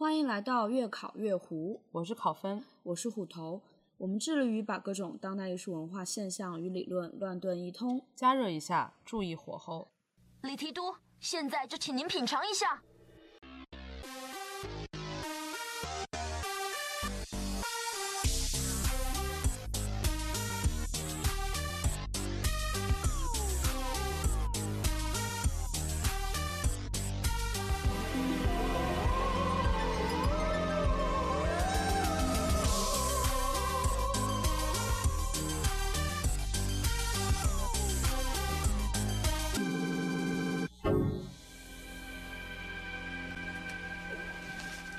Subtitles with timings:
[0.00, 3.60] 欢迎来到月考月胡，我是考分，我是虎头。
[3.96, 8.00] 我们致力于把各种当代艺术文化现象与理论乱炖一通。
[8.14, 9.90] 加热一下，注意火候。
[10.42, 12.80] 李提督，现在就请您品尝一下。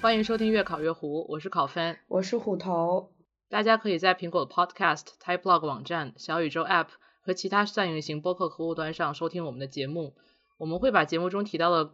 [0.09, 3.11] 欢迎收听越考越糊，我是考分，我是虎头。
[3.47, 6.87] 大家可以在苹果的 Podcast、Typeblog 网站、小宇宙 App
[7.21, 10.15] 和其他泛用型播客客户端上收听我们的节目。
[10.57, 11.91] 我们会把节目中提到的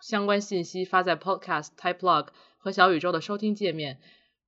[0.00, 3.98] 相关信息发在 Podcast、Typeblog 和小宇宙的收听界面，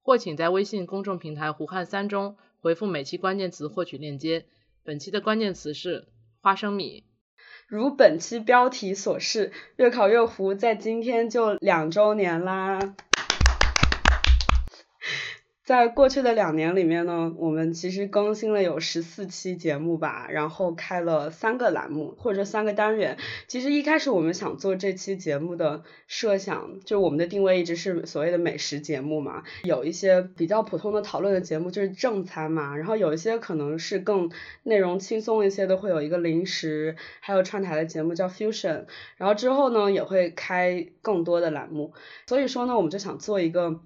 [0.00, 4.46] 或请在微信公众平台“胡汉三”中回复每期关键词获取链接。
[4.84, 6.06] 本期的关键词是
[6.40, 7.02] 花生米。
[7.66, 12.94] 如本期标题所示，月考月胡在今天就两周年啦。
[15.68, 23.18] 在过去的两年里面呢，我们其实更新了有十四期节目吧，然后开了三个栏目或者三个单元。
[23.48, 34.30] 其实一开始我们想做这期节目的设想，就我们的定位一直是所谓的美食节目嘛，有一些比较普通的讨论的节目就是正餐嘛，然后有一些可能是更
[34.62, 38.86] 内容轻松一些的，会有一个零食，还有串台的节目叫 Fusion，
[39.18, 41.92] 然后之后呢也会开更多的栏目，
[42.26, 43.80] 所以说呢我们就想做一个。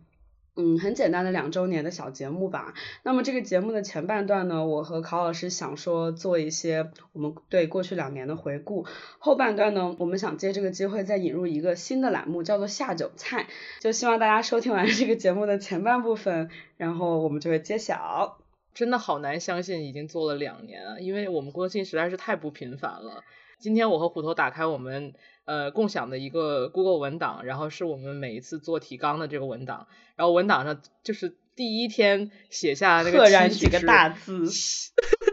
[0.55, 2.75] 嗯，很简单的两周年的小节目吧。
[3.05, 8.84] 那么这个节目的前半段呢，我和考老师想说做一些我们对过去两年的回顾。
[9.19, 13.47] 后半段呢，我们想借这个机会再引入一个新的栏目，叫做下酒菜。
[13.81, 18.39] 就希望大家收听完这个节目的前半部分，然后我们就会揭晓。
[18.75, 23.22] 真的好难相信已经做了两年啊，因为我们更新实在是太不频繁了。
[23.62, 25.15] 今天我和虎头打开我们。
[25.45, 34.47] 呃，共享的一个 Google 文档，然后是我们每一次做提纲的这个文档，然后文档上就是第一天写下那个几个大字，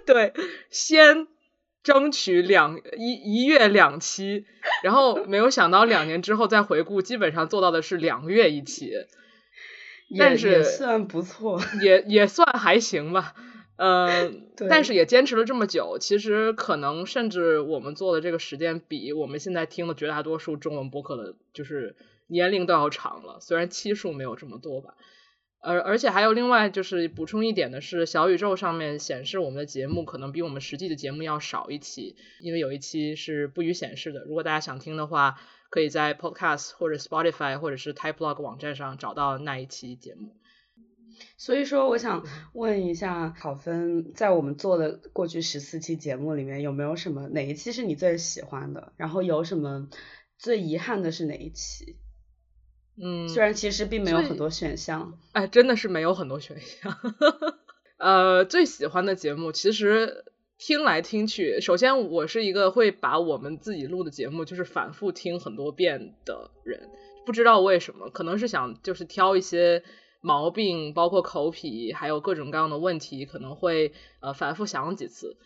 [0.07, 0.33] 对，
[0.71, 1.27] 先
[1.83, 4.45] 争取两一一月两期，
[4.81, 8.91] 然后没有想到两年之后再回顾，基本上做到的是两个月一期，
[10.17, 13.35] 但是算不错，也也算还行吧。
[13.79, 14.29] 呃，
[14.69, 21.95] 但是也坚持了这么久，其实可能甚至我们做的这个时间比我们现在听的绝大多数中文播客的，就是
[22.27, 23.39] 年龄都要长了。
[23.39, 24.95] 虽然期数没有这么多吧，
[25.61, 34.25] 而而且还有另外就是补充一点的是，小宇宙上面显示我们的节目可能比我们实际的节目要少一期，因为有一期是不予显示的。
[34.25, 35.39] 如果大家想听的话，
[35.69, 40.35] 可以在 Podcast 或者 Spotify 或者是 Typeblog 网站上找到那一期节目。
[41.37, 48.93] 所以说，我想问一下考分，在我们做的过去十四期节目里面，有没有什么哪一期是你最喜欢的？
[48.97, 49.87] 然后有什么
[50.37, 51.97] 最遗憾的是哪一期？
[53.01, 56.97] 嗯，虽然其实并没有很多选项，哎，真的是没有很多选项。
[57.97, 60.25] 呃，最喜欢的节目，其实
[60.57, 66.89] 听来听去，首先我是一个会把我们自己录的节目就是反复听很多遍的人，
[67.25, 69.83] 不知道为什么，可能是想就是挑一些。
[70.21, 75.37] 毛病包括口癖，还有各种各样的问题，可能会呃反复想几次。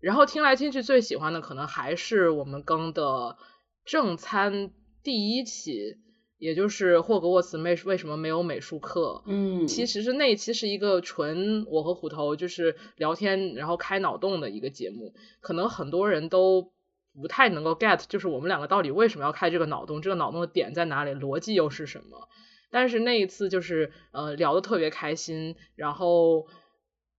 [0.00, 3.36] 然后听来听去，最喜欢的可能还是我们更的
[3.84, 4.70] 正餐
[5.02, 5.96] 第一期，
[6.38, 9.22] 也就是霍格沃茨为为什么没有美术课？
[9.26, 15.12] 嗯，其实是那一期是一个纯我和虎头就是聊天，然后开脑洞的一个节目。
[15.40, 16.72] 可能很多人都
[17.20, 20.00] 不太能够 get，就是我们两个到底为什么要开这个脑洞？
[20.00, 21.10] 这个脑洞的点在哪里？
[21.10, 22.28] 逻辑又是什么？
[22.70, 26.46] 但是那一次就是呃聊的特别开心，然后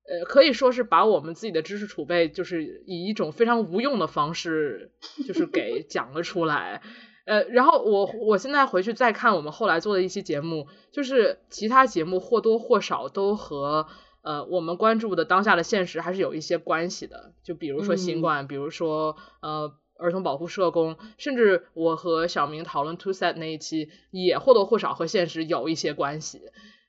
[0.07, 4.91] 呃可以说是把我们自己的知识储备就是以一种非常无用的方式
[5.27, 6.81] 就是给 讲了出来，
[7.25, 13.87] 呃然后我我现在回去再看我们后来做的一期节目，就是其他节目或多或少都和
[14.23, 19.73] 呃我们关注的当下的现实还是有一些关系的，就比如说新冠，比如说呃。
[20.01, 26.41] 儿童保护社工，甚至我和小明讨论 Two Set 那一期，也或多或少和现实有一些关系。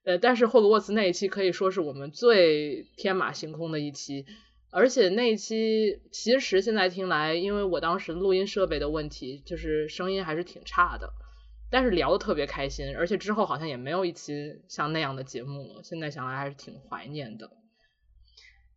[0.05, 4.27] 呃，但是霍格沃茨那一期可以说是我们最天马行空的一期，
[4.73, 11.13] 而且那一期其实现在听来，因为我当时录音设备的问题，就是声音还是挺差的，
[11.71, 15.83] 但是聊的特别开心，而且之后好像也没有一期像那样的节目了。
[15.85, 17.51] 现在想来还是挺怀念的。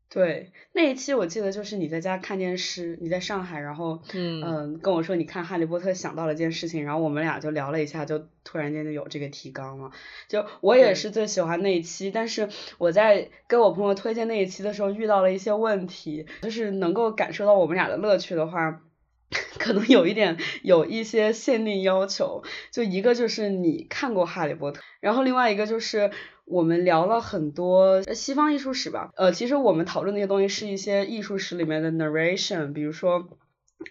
[0.10, 9.92] 对，那一期我记得就是你在家看电视，你在上海，然后嗯嗯跟我说你看《哈利波特》想到了一件事情，然后我们俩就聊了一下，就突然间就有这个提纲了。
[10.28, 12.48] 就我也是最喜欢那一期，但是
[12.78, 18.82] 我在跟我朋友推荐那一期的时候遇到了一些问题，就是能够感受到我们俩的乐趣的话。
[19.60, 26.12] 可能有一点有一些限定要求，就一个就是你看过《哈利波特》，然后另外一个就是
[26.46, 33.28] 我们聊了很多西方艺术史吧，呃，其实我们讨论那些东西是一些艺术史里面的 narration，比如说。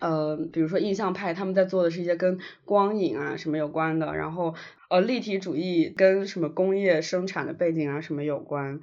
[0.01, 4.55] 呃，比如说印象派，他们在做的是一些跟光影啊什么有关的，然后
[4.89, 8.81] 呃立体主义跟什么工业生产的背景啊什么有关。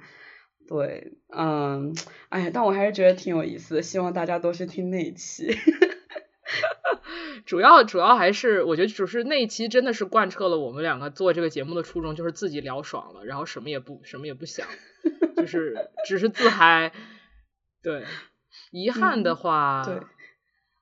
[0.68, 1.92] 对，嗯，
[2.28, 5.52] 哎呀，但我还是觉得挺有意思的，希望大家都去听那一期。
[7.46, 14.66] 主要主要还是我觉得就是那一期真的是贯彻了我们两个做这个节目的初衷，就是自己聊爽了，然后什么也不什么也不想，
[15.36, 16.92] 就是只是自嗨。
[17.82, 18.04] 对，
[18.70, 20.00] 遗憾的嗯话，对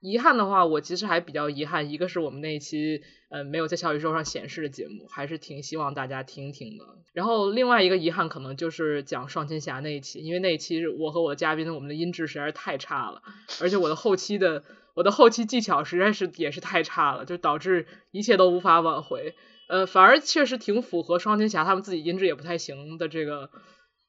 [0.00, 6.84] 遗憾的话，我其实还比较遗憾，一个是我们那一期呃没有在小宇宙上显示的节目，还是挺希望大家听听的。
[7.12, 13.22] 然后另外一个遗憾可能就是讲双剑侠那一期，因为那一期我和我的嘉宾我们的音质实在是太差了，
[13.60, 14.62] 而且我的后期的
[14.94, 19.34] 我的后期技巧实在是也是太差了，就导致一切都无法挽回。
[19.68, 23.50] 呃，反而确实挺符合双金侠他们自己音质也不太行的这个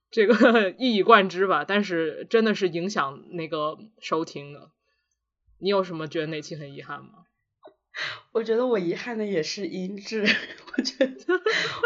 [0.10, 4.72] 这个 一以贯之吧，但是真的是影响那个收听的。
[5.60, 7.10] 你有什么觉得哪期很遗憾吗？
[8.34, 10.26] 我觉得我遗憾的也是音质，
[10.76, 11.16] 我觉得，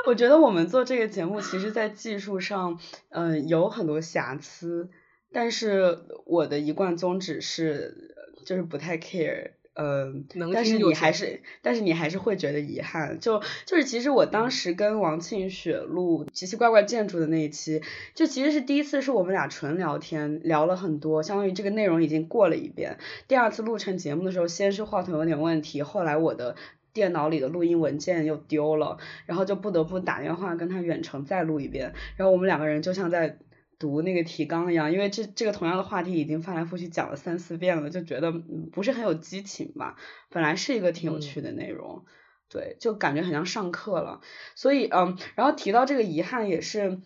[0.06, 4.90] 我觉得我们做这个节目，其实在技术上，嗯、有很多瑕疵，
[5.34, 8.15] 但是我的一贯宗旨是，
[8.46, 17.82] 就是不太 care，嗯、能但是你还是，但是你还是会觉得遗憾，就就是其实我当时跟王庆雪录奇奇怪怪建筑的那一期，
[18.14, 22.98] 就其实是第一次是我们俩纯聊天，聊了很多，相当于这个内容已经过了一遍。
[23.28, 26.56] 第二次录成节目的时候，先是话筒有点问题，后来我的
[26.94, 33.38] 电脑里的录音文件又丢了，然后就不得不打电话跟他远程再录一遍，然后我们两个人就像在
[33.80, 39.96] 读那个提纲一样，因为这这个同样的话题已经翻来覆去讲了三四遍了，就觉得嗯不是很有激情吧。
[40.30, 42.06] 本来是一个挺有嗯趣的内容，
[42.50, 44.22] 对，就感觉很像上课了。
[44.56, 47.02] 所以嗯，然后提到这个遗憾也是。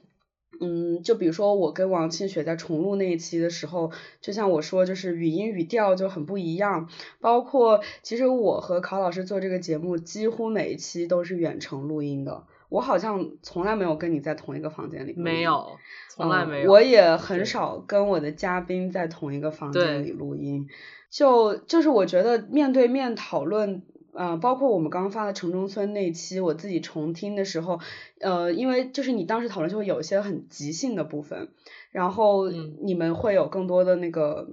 [0.61, 6.89] 嗯，就比如说我跟王庆雪在重录那一期的时候，就像我说，就是语音语调就很不一样。
[7.21, 12.45] 包括其实我和考老师做这个节目，几乎每一期都是远程录音的。
[12.69, 15.77] 我好像从来没有跟你在同一个房间里没有，
[16.09, 16.71] 从来嗯没有。
[16.71, 20.67] 我也很少跟我的嘉宾在同一个房间里录音。
[21.09, 23.81] 就就是我觉得面对面讨论，
[24.13, 27.79] 呃，包括我们刚刚发的城中村那期，我自己重听的时候，
[28.21, 31.49] 呃，因为就是你当时讨论就会有一些很即兴的部分，
[31.91, 34.47] 然后嗯你们会有更多的那个。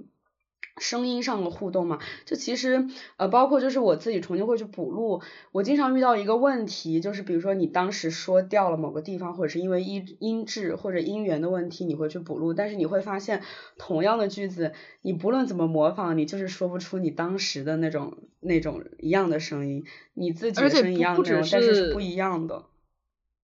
[0.79, 2.87] 声音上的互动嘛，就其实
[3.17, 5.21] 呃，包括就是我自己重新会去补录，
[5.51, 13.41] 我经常遇到一个问题，就是比如说你当时说掉了某个地方，或者是因为音音质或者音源的问题，你会去补录，但是你会发现
[13.77, 19.83] 同样的句子，你不论怎么模仿，你就是说不出你当时的那种那种一样的声音，
[20.13, 22.65] 你自己的声音一样的但是是是不一样的。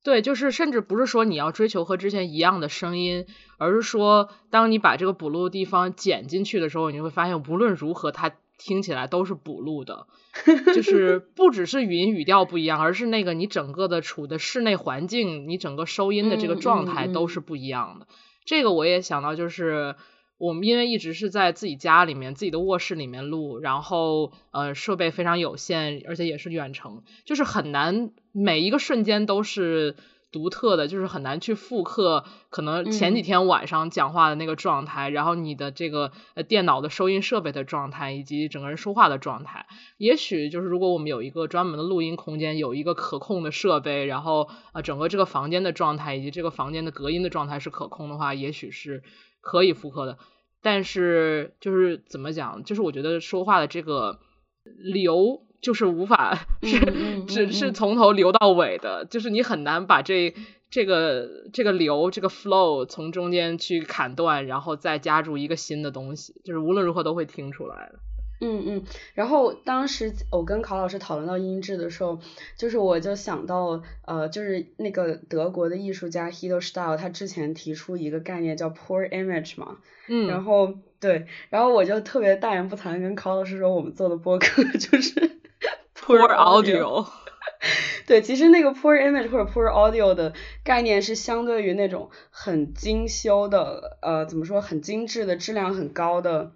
[0.04, 3.26] 对，就是甚至不是说你要追求和之前一样的声音，
[3.58, 10.08] 而是说当你把这个补录的地方剪进去的时候，你会发现无论如何它听起来都是补录的，
[10.76, 18.08] 就 是不只是语音语调不一样，而是那个你整个的处的室内环境，你整个收音的这个嗯状态都是不一样的。
[18.46, 19.96] 这个我也想到，就是
[20.38, 29.96] 我们因为一直是在自己家里面、自己的卧室里面录，然后呃设备非常有限，而且也是远程，就是很难每一个瞬间都是
[30.34, 39.68] 独特的，就是很难去复刻可能前几嗯天晚上讲话的那个状态，然后你的这个呃电脑的收音设备的状态，以及整个人说话的状态。
[39.98, 49.04] 也许就是如果我们有一个专门的录音空间，有一个可控的设备，然后呃整个这个房间的状态以及这个房间的隔音的状态是可控的话，也许是
[49.40, 50.18] 可以复刻的。
[50.62, 54.20] 但是就是怎么讲，就是我觉得说话的这个
[54.64, 60.36] 流就是无法是、只是从头流到尾的，就是你很难把这
[60.70, 68.00] 这个这个流这个 flow 从中间去砍断，然后再加入一个新的东西，就是无论如何都会听出来的。
[68.42, 72.20] 嗯嗯，然后当时我跟考老师讨论到音质的时候，
[72.58, 79.78] 就是我就想到，呃，就是那个德国的艺术家 Hido Style，他之前提出一个概念叫 poor image 嘛，
[80.10, 85.40] 嗯，然后对，然后我就特别大言不惭跟考老师说，我们做的播客 就是
[86.06, 87.06] poor audio。
[88.06, 90.34] 对，其实那个 poor image 或者 poor audio 的
[90.64, 96.52] 概念是相对于那种很精修的，呃，怎么说，很精致的、质量很高的，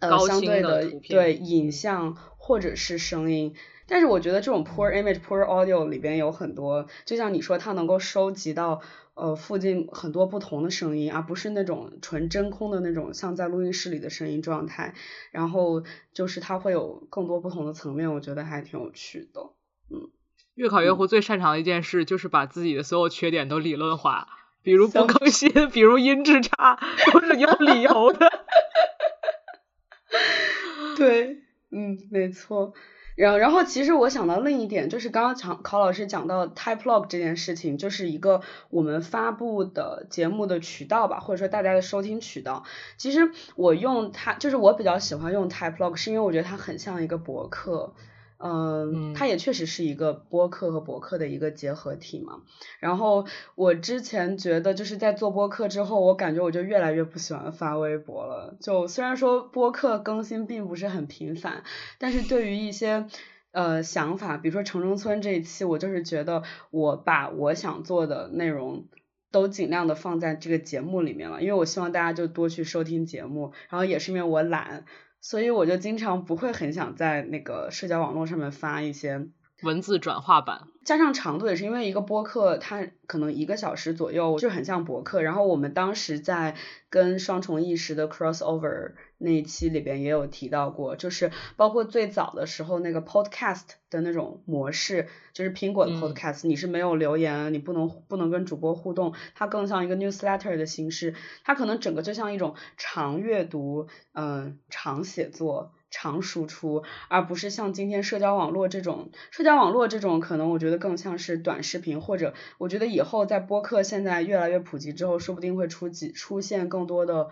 [0.00, 3.54] 呃，相对的对影像或者是声音。
[3.86, 8.80] 但是我觉得这种 poor image poor audio 里边有很多，就像你说，它能够收集到
[9.14, 14.94] 呃附近很多不同的声音，而不是那种纯真空的那种像在录音室里的声音状态。
[15.30, 19.40] 然后就是它会有更多不同的层面，我觉得还挺有趣的。
[19.90, 20.10] 嗯，
[20.54, 24.28] 月考月湖最擅长的一件事就是把自己的所有缺点都理论化，
[24.62, 26.78] 比如不更新，比如音质差，
[27.12, 28.30] 都是有理由的。
[30.96, 32.72] 对，嗯，没错。
[33.14, 38.40] 然，然后其实我想到另一点，就是刚刚常考老师讲到 type log 这件事情，就是一个
[38.70, 42.64] 我们发布的节目的渠道吧，或者说大家的收听渠道。
[42.96, 47.92] 其实我用它，就是我比较喜欢用 type log，是因为我觉得它很像一个博客。
[48.44, 52.42] 嗯，它也确实是一个播客和博客的一个结合体嘛。
[52.80, 58.56] 然后我之前觉得就是在做播客之后，我感觉我就越来越不喜欢发微博了。
[58.60, 61.62] 就虽然说播客更新并不是很频繁，
[61.98, 63.06] 但是对于一些
[63.52, 68.86] 呃想法，比如说城中村这一期，我就是觉得我把我想做的内容
[69.30, 74.84] 都尽量的放在这个节目里面了，因为我希望大家就多去收听节目，然后也是因为我懒。
[75.22, 79.28] 所以我就经常不会很想在那个社交网络上面发一些
[79.62, 85.22] 文字转化版，加上长度也是因为一个播客它可能一个小时左右，就很像博客。
[85.22, 86.56] 然后我们当时在
[86.90, 88.92] 跟双重意识的 crossover。
[89.24, 101.14] 那一期里边也有提到过，就是包括最早的时候那个 podcast 的那种模式，就是苹果的 podcast，你是没有留言，你不能不能跟主播互动，它更像一个 newsletter 的形式，
[101.44, 117.30] 它可能整个就像一种长阅读，嗯，长写作，长输出，而不是像今天社交网络这种，社交网络这种可能我觉得更像是短视频，或者我觉得以后在播客现在越来越普及之后，说不定会出几出现更多的。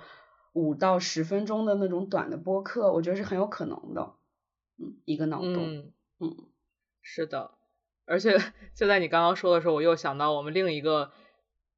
[0.52, 4.14] 五到十分钟的那种短的播客，我觉得是很有可能的。
[4.78, 5.92] 嗯，一个脑洞。
[6.18, 6.36] 嗯，
[7.02, 7.52] 是的。
[8.04, 8.36] 而且
[8.74, 11.12] 就在你刚刚说的时候，我又想到我们另一个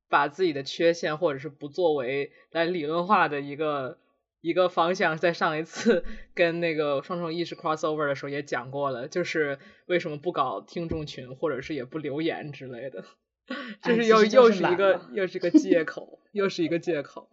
[0.08, 3.98] 把自己的缺陷或者是不作为来理论化的一个
[4.42, 13.04] 一个方向，在上一次 跟那个双重意识 crossover 的时候也讲过了，就是为什么不搞听众群，或者是也不留言之类的。
[13.82, 17.30] 这是又又是一个又是一个借口，又是一个借口。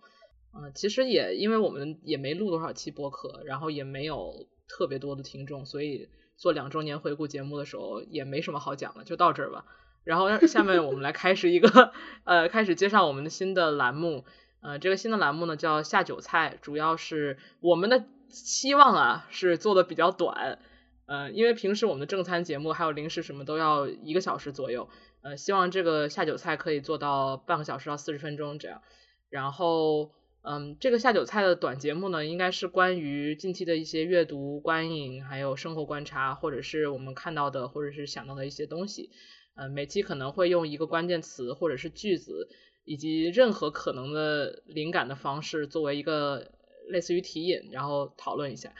[0.55, 9.65] 嗯，其实也因为我们也没录多少期播客，然后也没有特别多的听众，所以做两周年回顾节目的时候也没什么好讲的，就到这儿吧。
[10.03, 11.91] 然后下面我们来开始一个
[12.23, 14.25] 呃，开始介绍我们的新的栏目。
[14.61, 20.59] 呃，这个新的栏目呢叫下酒菜，主要是我们的期望啊是做的比较短，
[21.05, 24.89] 呃，因为平时我们的正餐节目还有零食什么都要一个小时左右，
[25.21, 28.81] 呃，希望这个下酒菜可以做到半个小时到四十分钟这样，
[29.29, 30.11] 然后。
[30.41, 39.11] 嗯，这个下酒菜的短节目呢，应该是关于近期的一些阅读、观影，还有生活观察，或者是我们看到的，或者是想到的一些东西。
[39.55, 42.47] 呃，每期可能会用一个关键词或者是句子，
[42.89, 46.51] 以及任何可能的灵感的方式，作为一个
[46.87, 48.73] 类似于提引，然后讨论一下。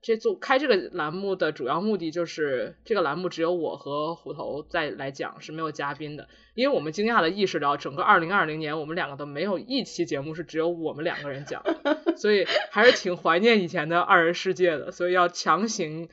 [0.00, 6.28] 这做开这个栏目的主要目的就是，这个栏目只有我和虎头在来讲，是没有嘉宾的。
[6.54, 11.64] 因为我们惊讶的意识到，整个二零二零年我们两个都没有一期节目是只有我们两个人讲，
[12.16, 14.92] 所以还是挺怀念以前的二人世界的。
[14.92, 16.08] 所以要强行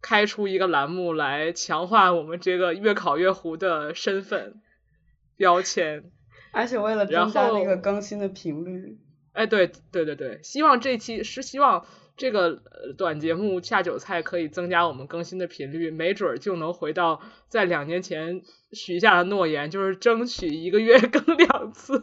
[0.00, 4.60] 开出一个栏目来强化我们这个越考越糊的身份
[5.36, 6.12] 标签，
[6.52, 8.98] 而且为了增加那个更新的频率，
[9.32, 11.86] 哎，对对对对，希望这期是希望。
[12.16, 12.60] 这个
[12.98, 18.42] 短节目下酒菜可以增加我们更新的频率，没准儿就能回到在两年前
[18.72, 22.02] 许下的诺言，就是争取一个月 更两次。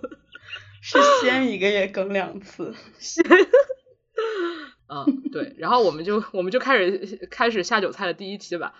[0.81, 3.23] 是先一个月更两次， 先。
[4.87, 8.73] 嗯，对，然后我们就我们就开始开始下酒菜的第一期吧。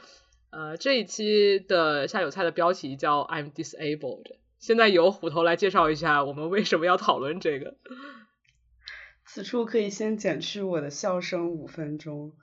[0.50, 4.26] 呃，这一期的下酒菜的标题叫 I'm disabled。
[4.60, 7.78] 现在由虎头来介绍一下我们为什么要讨论这个。
[9.26, 12.34] 此处可以先减去我的笑声五分钟。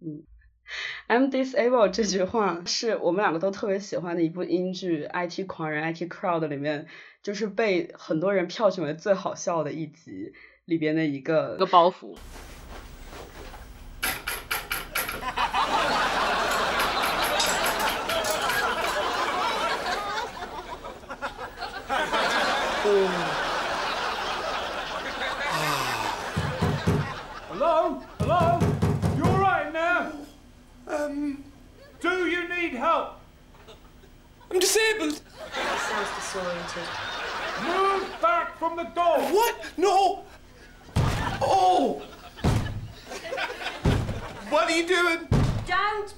[0.00, 0.22] 嗯，
[1.08, 6.86] I'm disabled 这句话是我们两个都特别喜欢的一部英剧《IT 狂人》IT Crowd 里面，
[7.22, 10.32] 就是被很多人票选为最好笑的一集
[10.64, 12.16] 里边的一个一个包袱。
[27.48, 28.02] Hello?
[28.18, 28.58] Hello?
[29.14, 30.10] You all right now?
[30.86, 31.44] Um...
[32.00, 33.20] Do you need help?
[34.50, 35.20] I'm disabled.
[35.20, 36.88] He sounds disoriented.
[37.66, 39.18] Move back from the door!
[39.18, 39.66] What?
[39.76, 40.24] No!
[41.42, 42.02] Oh!
[44.48, 45.28] what are you doing?
[45.66, 46.14] Don't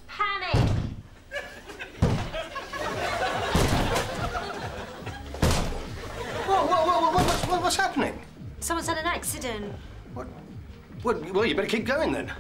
[7.51, 8.19] what, what, what's, happening?
[8.61, 9.75] Someone's had an accident.
[10.15, 10.29] What?
[11.03, 11.33] What?
[11.33, 12.33] Well, you better keep going then.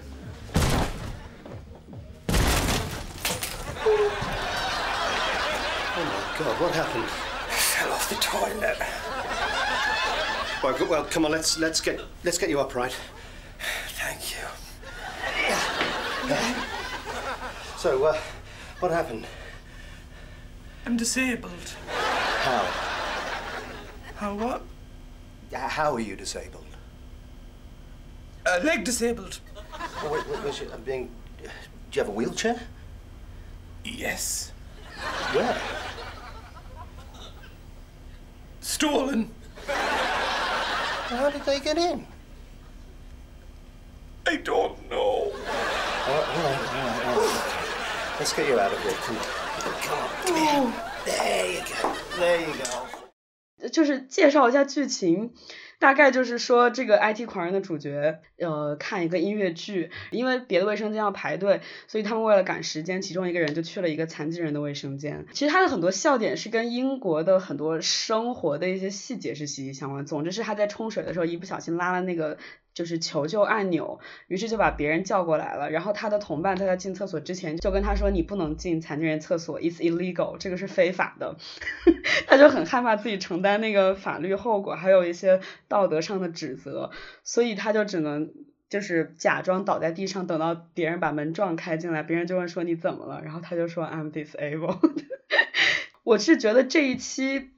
[5.93, 6.61] Oh my God!
[6.61, 7.05] What happened?
[7.05, 8.79] I fell off the toilet.
[10.63, 11.33] Well, well, come on.
[11.33, 12.95] Let's let's get let's get you up, right?
[13.89, 14.47] Thank you.
[17.77, 18.17] So, uh,
[18.79, 19.27] what happened?
[20.87, 21.75] I'm disabled.
[21.89, 22.63] How?
[24.17, 24.63] How what?
[25.53, 26.65] How are you disabled?
[28.47, 29.41] Uh, leg disabled.
[30.03, 31.11] Oh, wait, wait, you, I'm being.
[31.43, 31.49] Do
[31.93, 32.61] you have a wheelchair?
[33.85, 34.53] Yes.
[35.33, 35.61] Where?
[38.61, 39.31] Stolen.
[39.67, 42.07] How did they get in?
[44.27, 45.33] I don't know.
[48.19, 48.93] Let's get you out of here.
[48.93, 49.25] Come on.
[49.83, 50.11] Come on.
[50.25, 50.73] Come here.
[51.05, 51.97] There you go.
[52.19, 52.90] There you go.
[53.71, 55.33] 就是介绍一下剧情，
[55.81, 65.27] 大概就是说这个 IT 狂人的主角，呃，看一个音乐剧，因为别的卫生间要排队，所以他们为了赶时间，其中一个人就去了一个残疾人的卫生间。
[65.33, 70.07] 其实他的很多笑点是跟英国的很多生活的一些细节是息息相关。
[70.07, 72.37] 总之是他在冲水的时候一不小心拉了那个。
[72.73, 75.71] 就是求救按钮，于是就把别人叫过来了。
[75.71, 81.37] 然后他的同伴在他进厕所之前就跟他说：“你不能进残疾人厕所，it's illegal，这个是非法的。
[82.29, 85.41] ”他就很害怕自己承担那个法律后果，还有一些
[85.71, 86.91] 道德上的指责，
[87.25, 88.35] 所以他就只能
[88.69, 95.05] 就是假装倒在地上，等到别人把门撞开进来，别人就问说你怎么了，然后他就说 I'm disabled。
[96.05, 97.53] 我是觉得这一期。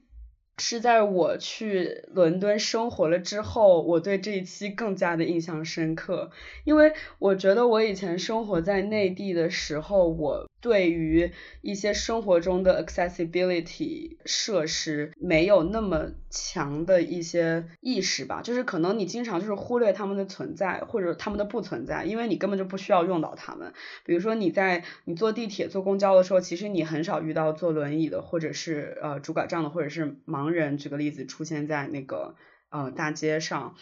[0.58, 6.30] 是在我去伦敦生活了之后，我对这一期更加的印象深刻，
[6.64, 23.72] 因为我觉得我以前生活在内地的时候，我对于一些生活中的 accessibility 设施没有那么强的一些意识吧，就是可能你经常就是忽略他们的存在或者他们的不存在，因为你根本就不需要用到他们。
[24.06, 30.78] 比如说你在你坐地铁、坐公交的时候，其实你很少遇到坐轮椅的，或者是呃拄拐杖的，或者是盲人。
[30.78, 32.36] 举个例子，出现在那个
[32.70, 33.74] 呃大街上，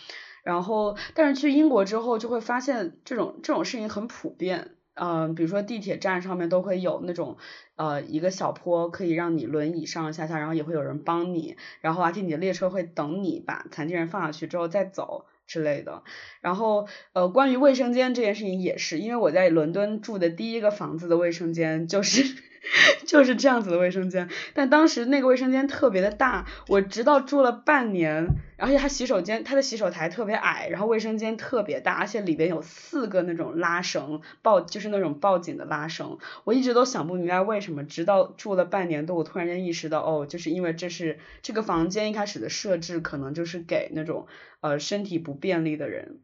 [0.42, 4.70] 然后但是去英国之后就会发现这种这种事情很普遍。
[4.94, 7.36] 嗯，比如说地铁站上面都会有那种
[7.76, 16.02] 呃一个小坡，可以让你轮椅上下下，然后也会有人帮你，然后而且你的列车会等你把残疾人放下去之后再走之类的。
[16.40, 22.22] 然后呃关于卫生间这件事情也是，因为我在伦敦住的第一个房子的卫生间就是
[23.06, 28.26] 就是这样子的卫生间，但当时那个卫生间特别的大，我直到住了半年，
[28.58, 44.26] 而且它洗手间它的洗手台特别矮，然后卫生间特别大，而且里边有四个那种拉绳抱，就是那种抱紧的拉绳，我一直都想不明白为什么，直到住了半年多，我突然间意识到，哦，就是因为这是这个房间一开始的设置可能就是给那种
[44.60, 46.20] 呃身体不便利的人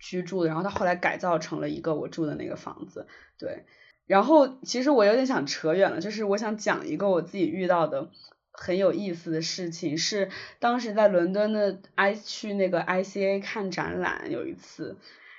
[0.00, 3.06] 居住的，然后他后来改造成了一个我住的那个房子，
[3.38, 3.66] 对。
[4.08, 8.10] 然后其实我有点想扯远了，就是我想讲一个我自己遇到的
[8.50, 14.96] 很有意思的事情，是当时在伦敦的 I 去那个 ICA 看展览有一次，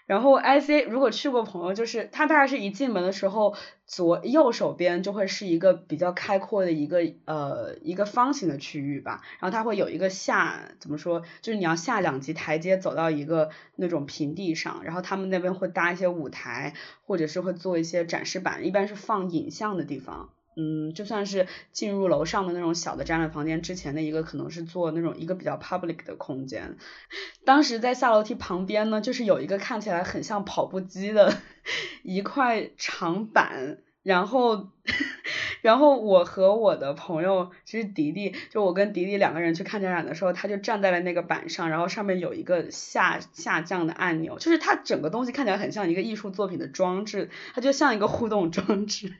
[0.09, 16.73] 然后，I C 如果去过朋友，就是它大概是一进门的时候，左右手边就会是一个比较开阔的一个呃一个方形的区域吧，然后它会有一个下怎么说，就是你要下两级台阶走到一个那种平地上，然后他们那边会搭一些舞台，
[17.05, 20.29] 或者是会做一些展示板，一般是放影像的地方。
[20.59, 26.75] 嗯，就算是进入楼上的那种小的展览房间之前的一个，可能是做那种一个比较 public 的空间。
[27.45, 31.33] 当时在下楼梯旁边呢，就是有一个看起来很像跑步机的
[32.03, 34.67] 一块长板，然后，
[35.63, 49.13] 然后我和我的朋友，其实迪迪，就我跟迪迪两个人去看展览的时候，他就站在了那个板上，然后上面有一个下下降的按钮，就是它整个东西看起来很像一个艺术作品的装置，它就像一个互动装置。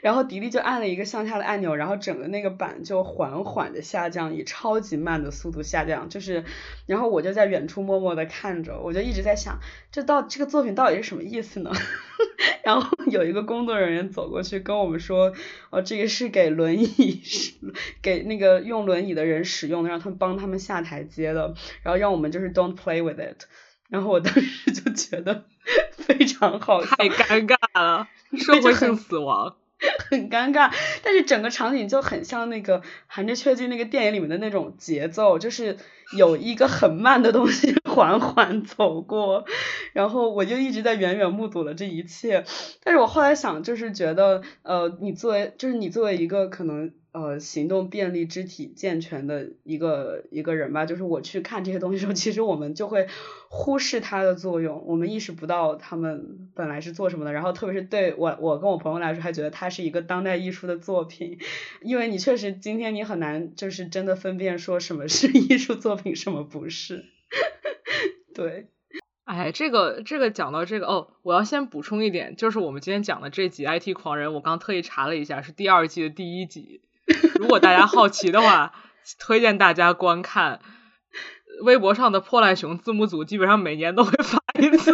[0.00, 6.08] 然后迪迪就按了一个向下的按钮，然后整个那个板就缓缓的下降，以超级慢的速度下降。
[6.08, 6.44] 就是，
[6.86, 9.58] 然后我就在远处默默的看着，我就一直在想，
[9.90, 11.72] 这到这个作品到底是什么意思呢？
[12.62, 15.32] 然后有一个工作人员走过去跟我们说，
[15.70, 17.54] 哦，这个是给轮椅使，
[18.02, 23.46] 给那个用轮椅的人使用的，让他们帮他们下台阶的，然后让我们就是 don't play with it。
[23.88, 25.44] 然后我当时就觉得
[25.96, 29.56] 非常好笑，太尴尬了， 社会性死亡。
[30.10, 30.72] 很尴尬，
[31.04, 35.76] 但是整个场景就很像那个《含着血迹》那个电影里面的那种节奏，就是
[36.16, 39.44] 有一个很慢的东西缓缓走过，
[39.92, 42.44] 然后我就一直在远远目睹了这一切。
[42.82, 46.92] 但是我后来想，就是觉得，呃，你作为，就是你作为一个可能。
[47.10, 53.08] 呃，行动便利、肢体健全的一个一个人吧，就是我去看这些东西的时候，其实我们就会
[53.48, 57.32] 忽视它的作用，我们意识不到他们本来是做什么的。
[57.32, 61.38] 然后，特别是对我我跟我朋友来说，还觉得它是一个当代艺术的作品，
[61.82, 67.06] 因为你确实今天你很难就是真的分辨说什么是 艺术作品，什么不是。
[68.34, 68.68] 对，
[69.24, 76.82] 哎，这个这个讲到这个哦，我要先补充一点，就是我们今天讲的这集《IT 狂人》，我刚特意查了一下，是第二季的第一集。
[77.40, 78.72] 如果大家好奇的话，
[79.18, 80.60] 推荐大家观看。
[81.62, 84.92] 微博上的破烂熊字幕组基本上每年都会发一次，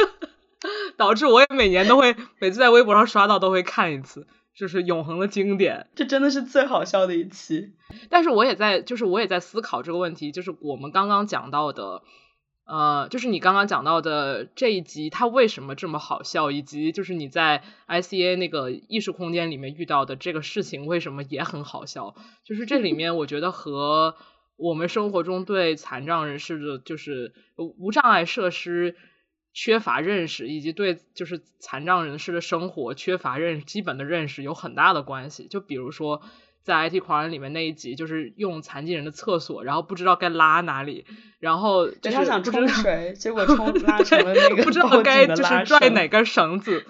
[0.96, 4.26] 导致我也每年都会每次在微博上刷到都会看一次，
[4.56, 5.88] 就是永恒的经典。
[5.94, 7.74] 这真的是最好笑的一期。
[8.08, 12.02] 但是我也在，就是我也在思考这个问题，就是我们刚刚讲到的。
[12.68, 22.14] 呃，就是你刚刚讲到的这一集，它为什么这么好笑，以及就是你在 ICA 那个艺术空间里面遇到的这个事情，为什么也很好笑？
[22.44, 24.16] 就是这里面，我觉得和
[24.58, 28.96] 我们生活中对残障人士的，就是无障碍设施
[29.54, 35.48] 缺乏认识，以及对就是残障人士的生活缺乏认基本的认识有很大的关系。
[35.48, 36.20] 就比如说。
[36.68, 41.06] 在 IT 狂人里面那一集，就是用残疾人的厕所，然后不知道该拉哪里，
[41.40, 46.84] 然后就是他想冲水，结果冲 拉成了那个不知道该就是拽哪根绳子。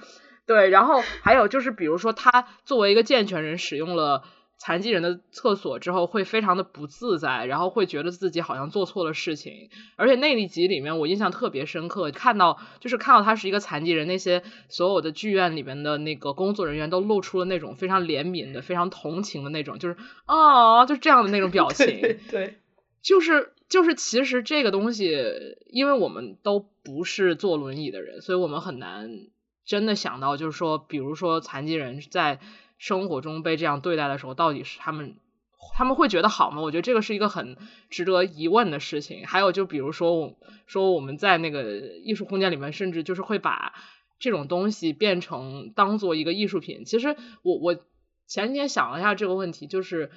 [0.47, 4.25] 对，然后还有就是，比如说他作为一个健全人使用了。
[4.59, 9.71] 残疾人的厕所之后会非常的不自在，然后会觉得自己好像做错了事情。
[9.95, 22.19] 而且那一集里面我印象特别深刻，看到就是看到他是一个残疾人，那些所有的剧院里面的那个工作人员都露出了那种非常怜悯的、非常同情的那种，就是啊，就这样的那种表 情。
[22.29, 22.59] 对，
[23.01, 25.17] 就是就是其实这个东西，
[25.71, 29.09] 因为我们都不是坐轮椅的人，所以我们很难
[29.65, 32.41] 真的想到，就是说，比如说残疾人在。
[32.79, 35.17] 生活中被这样对待的时候，到底是他们
[35.75, 36.63] 他们会觉得好吗？
[36.63, 37.57] 我觉得这个是一个很
[37.91, 39.27] 值得疑问的事情。
[39.27, 43.75] 还有就比如说我，说我们在那个艺术空间里面，甚至就是会把
[44.21, 46.85] 这种东西变成当做一个艺术品。
[46.85, 47.77] 其实我我
[48.27, 50.11] 前几天想了一下这个问题，就是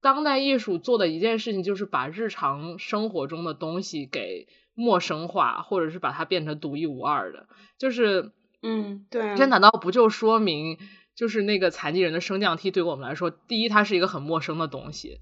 [0.00, 7.48] 当代艺术做的一件事情，就是把日常生活中的东西给陌生化，或者是把它变成独一无二的。
[7.78, 8.30] 就是
[8.62, 10.78] 嗯，对，这难道不就说明？
[11.14, 15.20] 就是那个残疾人的升降梯，对我们来说，第一，它是一个很陌生的东西，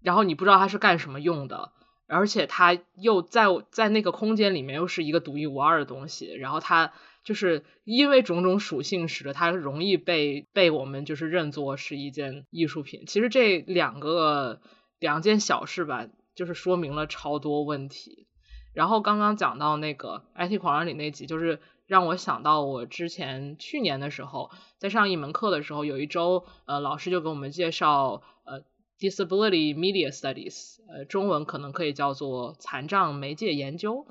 [0.00, 1.72] 然后你不知道它是干什么用的，
[2.06, 6.92] 而且它又在在那个空间里面又是一个独一无二的东西，然后它
[7.24, 13.04] 就是因为种种属性使得它容易被被我们就是认作是一件艺术品。
[13.06, 14.60] 其实这两个
[15.00, 18.28] 两件小事吧，就是说明了超多问题。
[18.72, 21.60] 然后刚刚讲到那个 IT 狂人里那集，就是。
[21.86, 28.62] 让我想到我之前去年的时候，在上一门课的时候，有一周，呃，老师就给我们介绍，呃
[28.98, 34.06] ，disability media studies，呃，中文可能可以叫做残障媒介研究，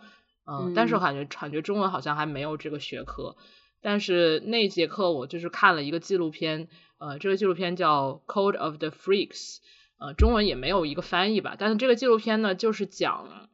[0.46, 3.36] 嗯，但是我感觉感觉中文好像还没有这个学科。
[3.82, 6.68] 但是那节课我就是看了一个纪录片，
[7.00, 9.58] 呃，这个纪录片叫 Code of the Freaks，
[9.98, 11.56] 呃，中文也没有一个翻译吧。
[11.58, 13.50] 但是这个纪录片呢，就是讲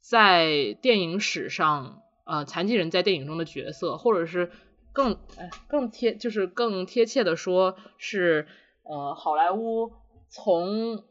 [0.00, 2.00] 在电影史上。
[2.24, 4.50] 呃，残疾人在电影中的角色，或者是
[4.94, 8.46] 更哎更贴，就是更贴切的说，是
[8.82, 9.92] 呃好莱坞
[10.30, 11.04] 从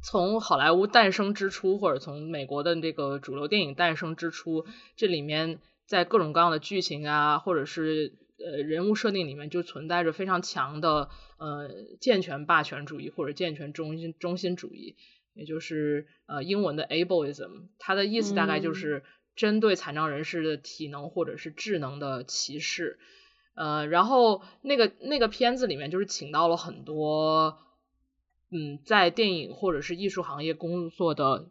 [0.00, 11.08] 从好莱坞诞生之初，或者从美国的这个主流电影诞生之初，这里面在各种各样的剧情啊，或者是呃人物设定里面，就存在着非常强的
[11.38, 11.68] 呃
[12.00, 14.94] 健全霸权主义或者健全中心中心主义，
[15.32, 19.02] 也就是呃英文的 ableism，它的意思大概就是。
[19.36, 23.00] 针对残障人士的体能或者是智能的歧视，
[23.56, 27.58] 呃，然后那个那个片子里面就是请到了很多，
[28.52, 31.48] 嗯，在电影或者是艺术行业工作的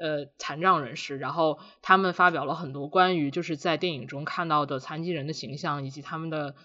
[0.00, 6.56] 呃残障人士，然后他们发表了很多关于就是在电影中看到的残疾人的形象以及他们的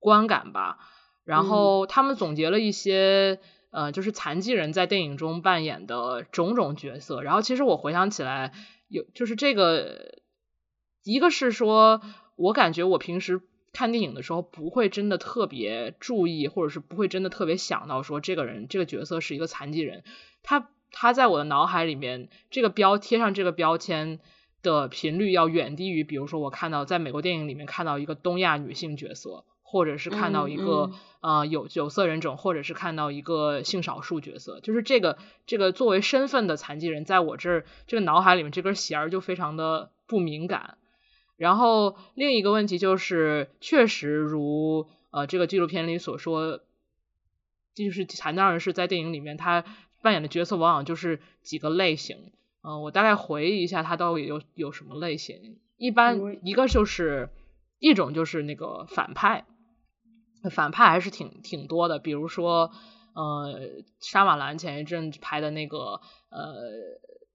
[0.00, 0.78] 观感吧，
[1.22, 3.38] 然后他们总结了一些
[3.70, 8.52] 呃就是残疾人在电影中扮演的种种角色，然后其实我回想起来。
[8.94, 10.22] 有就是这个，
[11.02, 12.00] 一个是说，
[12.36, 13.40] 我感觉我平时
[13.72, 20.04] 看电影的时候不会真的特别注意，或者是不会真的特别想到说这个人这个角色是一个残疾人，
[20.44, 24.20] 他他在我的脑海里面这个标贴上这个标签，
[24.62, 40.78] 的频率要远低于，比如说我看到在美国电影里面看到一个东亚女性角色，或者是看到一个、呃有有色人种，或者是看到一个性少数角色，就是这个这个作为身份的残疾人，在我这儿这个脑海里面这根弦儿就非常的不敏感。
[41.36, 46.60] 然后另一个问题就是，确实如呃这个纪录片里所说，
[47.74, 49.64] 就是残障人士在电影里面他
[50.02, 52.30] 扮演的角色往往就是几个类型。
[52.62, 55.58] 嗯、我大概回忆一下，他到底有有什么类型？
[55.76, 57.30] 一般一个就是
[57.80, 59.44] 一种就是那个反派，
[60.50, 62.70] 反派还是挺挺多的，比如说
[63.14, 63.60] 呃
[64.00, 66.54] 沙马兰前一阵拍的那个呃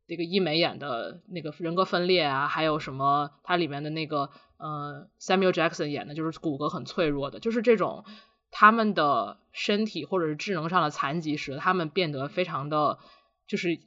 [0.08, 8.06] 那个伊美演的那个人格分裂啊，还有什么它里面的那个呃 Samuel Jackson 演的就是骨骼很脆弱的，就是这种
[8.52, 13.00] 他们的身体或者是智能上的残疾使得他们变得非常的
[13.48, 13.80] 就是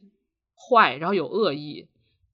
[0.56, 1.88] 坏，然后有恶意。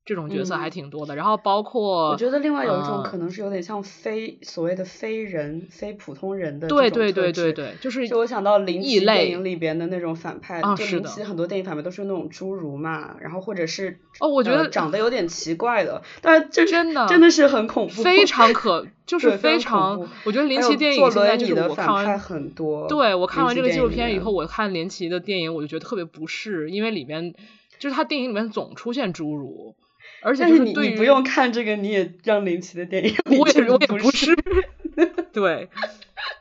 [0.09, 0.71] 这种角色还嗯。
[0.71, 27.35] 挺多的，然后包括我觉得另外有一种呃可能是有点像非所谓的非人、非普通人的对对对对对，就是就我想到林奇异类电影里边的那种反派，就是林的奇很多电影反派都是那种侏儒嘛，然后或者是哦我觉得呃长得有点奇怪的，但是这真的真的是很恐怖，非常 可，就是非常我觉得林奇电影坐现在就是我看完，很多，对我看完这个纪录片以后，我看林奇的电影，我就觉得特别不适，因为里面
[27.79, 29.77] 就是他电影里面总出现侏儒，
[30.22, 34.37] 而且是你你不用看这个，你也让林奇的电影，我也我也不不是是，
[35.33, 35.68] 对，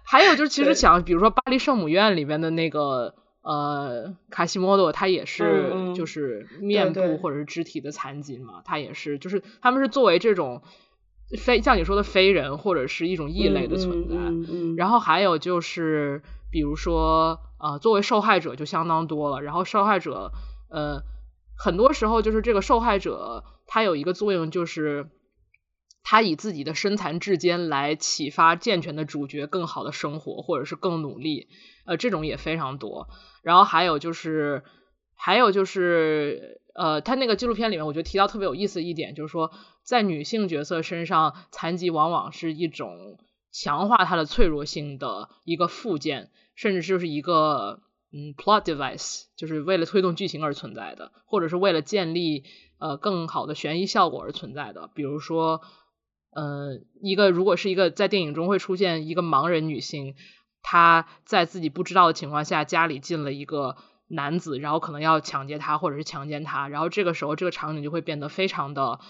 [0.03, 10.61] 还有就是其实对想，比如说巴黎圣母院里面的那个呃卡西莫多，他也是就是面部或者是肢体的残疾嘛，他也是就是他们是作为这种
[11.37, 14.75] 非像你说的非人或者是一种异类的存在，嗯嗯嗯。
[14.77, 19.41] 然后还有就是，比如说，呃，作为受害者就相当多了。
[19.41, 20.31] 然后受害者，
[20.69, 21.01] 呃，
[21.57, 25.09] 很多时候就是这个受害者它有一个作用，就是
[26.01, 31.49] 他以自己的身残志坚来启发健全的主角更好的生活，或者是更努力。
[31.85, 33.09] 呃，这种也非常多。
[33.43, 34.63] 然后还有就是，
[35.15, 39.51] 还有就是，呃，他那个纪录片里面，我觉得提到特别有意思一点，就是说，
[39.83, 43.17] 在女性角色身上，残疾往往是一种
[43.51, 52.45] 强化她的脆弱性的一个附件，甚至就是一个嗯 plot device，就是为了推动剧情而存在的，或者是为了建立
[52.79, 54.89] 呃更好的悬疑效果而存在的。
[54.95, 55.61] 比如说，
[56.31, 60.15] 呃，一个如果是一个在电影中会出现一个盲人女性，
[60.61, 63.75] 她在自己不知道的情况下，家里进了一个
[64.07, 69.01] 男子，然后可能要抢劫她或者是强奸她，然后这个时候这个场景就会变得非常的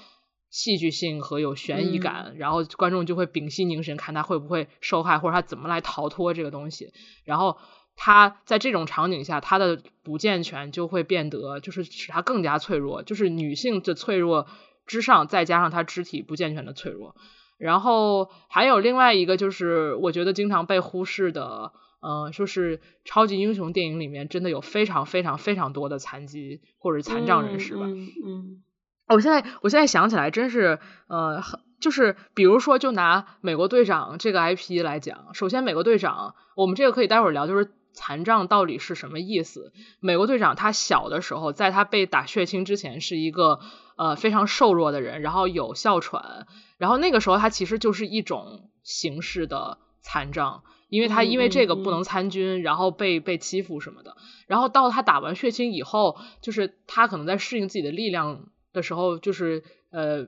[0.50, 6.92] 戏剧性和有悬疑感，然后观众就会屏息凝神看他会不会受害，或者他怎么来逃脱这个东西，
[7.24, 7.58] 然后。
[7.98, 14.48] 他在这种场景下，他的不健全就会变得，就是使他更加脆弱，就是女性的脆弱
[14.86, 17.16] 之上，再加上她肢体不健全的脆弱。
[17.58, 27.88] 然后还有另外一个，就是我觉得经常被忽视的，呃，就是超级英雄电影里面真的有非常非常非常多的残疾或者残障人士吧。
[27.88, 28.64] 嗯嗯
[29.08, 39.74] 我现在我现在想起来，真是呃，很就是比如说，就拿美国队长这个 IP 来讲，首先美国队长，我们这个可以待会儿聊，就是残障到底是什么意思。
[40.00, 43.60] 美国队长他小的时候，在他被打血清之前，是一个
[43.98, 46.46] 呃非常瘦弱的人，然后有哮喘，
[46.78, 50.62] 然后那个时候他其实就是一种形式的残障。
[50.90, 54.16] 因为他因为这个不能参军，然后被被欺负什么的，
[54.48, 60.28] 然后到他打完血清以后，就是他可能在适应自己的力量的时候，就是呃，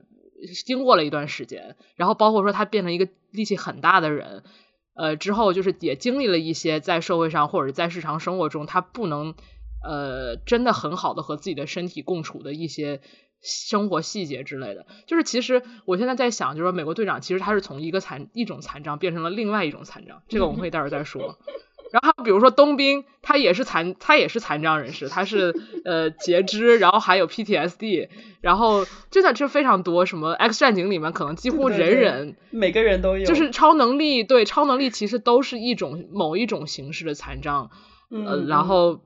[0.66, 4.42] 经过了一段时间，然后包括说他变成一个力气很大的人，
[4.94, 9.34] 呃，之后就是也经历了一些在社会上或者在日常生活中他不能
[9.82, 13.00] 呃真的很好的和自己的身体共处的一些
[13.42, 14.86] 生活细节之类的。
[15.06, 21.38] 就是其实我现在在想，就是说美国队长其实他是从一个残一种残障变成了另外一种残障，这个我们可以待会儿再说。
[21.92, 28.08] 然后比如说冬兵，他也是残，他也是残障人士，他是呃截肢，然后还有 PTSD，
[28.40, 30.06] 然后真的这非常多。
[30.06, 37.70] 什么 X 战警里面可能几乎人人每个人都有，就是超能力，对超能力其实都是一种某一种形式的残障，
[38.46, 39.00] 然后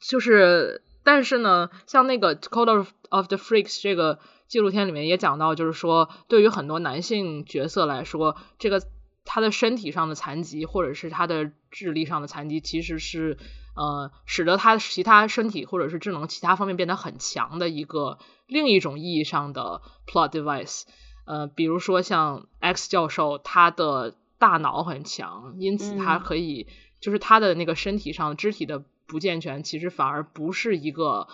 [0.00, 8.82] 就是，但是呢，像那个《Code of of the Freaks》这个纪录片里面也讲到，就是说，对于很多男性角色来说，这个
[9.26, 13.36] 他的身体上的残疾，或者是他的智力上的残疾，其实是
[13.74, 20.84] 呃，使得他其他身体或者是智能其他方面变得很强的一个另一种意义上的 plot device。
[21.26, 26.68] 呃，比如说像 X 教授，他的大脑很强，因此他嗯可以，
[27.00, 31.26] 就是他的那个身体上肢体的不健全，其实反而不是一个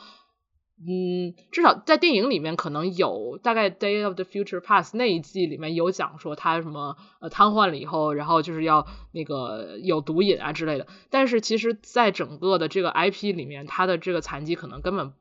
[0.85, 10.88] 嗯，至少在电影里面可能有，大概《Day of the Future Past》那一季里面有讲说他什么呃瘫痪了以后，然后就是要那个有毒瘾啊之类的。
[11.09, 15.12] 但是其实，在整个的这个 IP 里面，他的这个残疾可能根本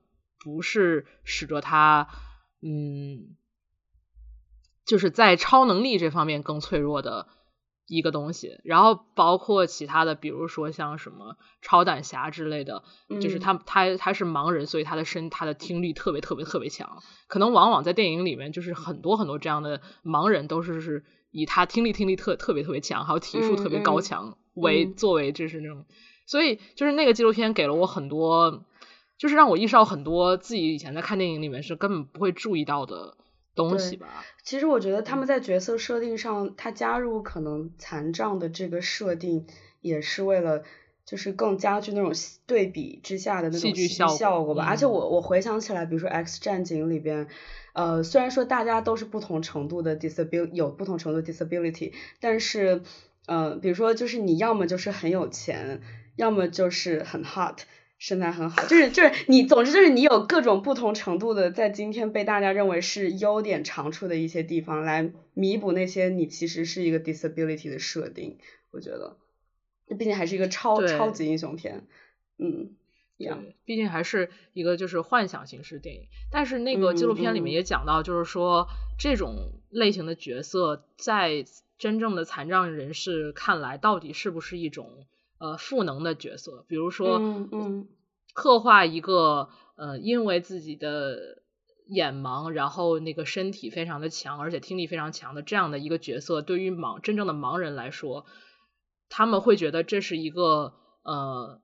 [0.43, 2.07] 不是使得他
[2.63, 3.35] 嗯，
[4.85, 7.27] 就是在超能力这方面更脆弱的。
[7.91, 12.83] 一个东西，然后包括其他的，比如说像什么超胆侠之类的，
[13.19, 17.03] 就是他他他是盲人，所以他的身他的听力特别特别特别强。
[17.27, 25.85] 可能往往在电影里面，就是很多很多这样的盲人都是是以他听力听力特特别特别强，还有体术特别高强为作为就是那种，
[26.25, 28.63] 所以就是那个纪录片给了我很多，
[29.17, 33.17] 就是让我意识到很多自己以前在看电影里面是根本不会注意到的。
[33.55, 39.45] 东西吧，其实我觉得他们在角色设定上，他加入可能残障的这个设定，
[39.81, 40.63] 也是为了
[41.05, 42.13] 就是更加剧那种
[42.45, 44.65] 对比之下的那种戏剧效果吧。
[44.65, 47.27] 而且我我回想起来，比如说《X 战警》里边，
[47.73, 52.81] 呃，虽然说大家都是不同程度的 disability，有不同程度 disability，但是，
[53.25, 55.81] 呃，比如说就是你要么就是很有钱，
[56.15, 57.59] 要么就是很 hot。
[58.01, 68.39] 身材很好，就是就是你，总之就是你有各种不同程度的，在今天被大家认为是优点长处的一些地方，来弥补那些你其实是一个 disability 的设定。
[68.71, 69.17] 我觉得，
[69.99, 71.85] 毕竟还是一个超超级英雄片，
[72.39, 72.71] 嗯，
[73.17, 73.43] 一样。
[73.65, 76.07] 毕竟还是一个就是幻想形式电影。
[76.31, 81.45] 但是那个纪录片里面也讲到，就是说这种类型的角色在
[81.77, 85.05] 真正的残障人士看来，到底是不是一种？
[85.41, 87.17] 呃，赋能的角色，比如说，
[87.51, 87.87] 嗯，
[88.35, 91.41] 刻画一个呃，因为自己的
[91.87, 98.27] 眼盲，然后那个身体非常的强，而且听力非常强的这样的一个角色，对于盲真正的盲人来说，
[99.09, 101.59] 他们会觉得这是一个呃，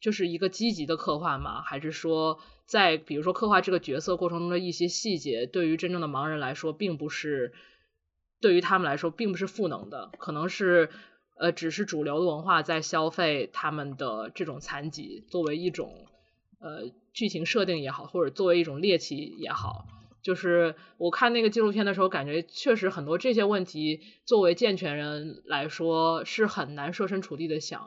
[0.00, 1.62] 就是一个积极的刻画吗？
[1.62, 7.52] 还是说，在比如说刻画这个角色过程中的一些细节，对于真正的盲人来说，并不是
[8.40, 10.90] 对于他们来说，并不是赋能的，可能是。
[11.38, 16.06] 呃，只是主流的文化在消费他们的这种残疾，作为一种
[16.58, 19.86] 呃剧情设定也好，或者作为一种猎奇也好，
[20.22, 27.86] 就是我看那个纪录片的时候，感觉确实很多这些问题，作为健全人来说是很难设身处地的想，